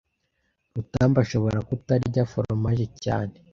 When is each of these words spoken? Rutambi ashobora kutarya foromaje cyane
Rutambi 0.75 1.17
ashobora 1.25 1.57
kutarya 1.69 2.21
foromaje 2.31 2.85
cyane 3.03 3.35